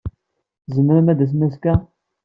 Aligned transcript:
Tzemrem 0.65 1.07
ad 1.11 1.15
d-tasem 1.17 1.41
azekka? 1.45 1.73